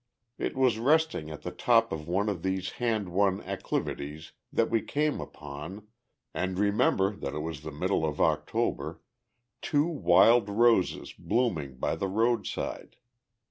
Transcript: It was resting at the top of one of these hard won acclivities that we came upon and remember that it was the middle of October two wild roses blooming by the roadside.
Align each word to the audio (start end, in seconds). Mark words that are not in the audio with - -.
It 0.39 0.57
was 0.57 0.79
resting 0.79 1.29
at 1.29 1.43
the 1.43 1.51
top 1.51 1.91
of 1.91 2.07
one 2.07 2.27
of 2.27 2.41
these 2.41 2.71
hard 2.79 3.07
won 3.07 3.39
acclivities 3.43 4.31
that 4.51 4.71
we 4.71 4.81
came 4.81 5.21
upon 5.21 5.89
and 6.33 6.57
remember 6.57 7.15
that 7.15 7.35
it 7.35 7.41
was 7.43 7.61
the 7.61 7.71
middle 7.71 8.03
of 8.03 8.19
October 8.19 8.99
two 9.61 9.85
wild 9.85 10.49
roses 10.49 11.13
blooming 11.13 11.75
by 11.77 11.95
the 11.95 12.07
roadside. 12.07 12.95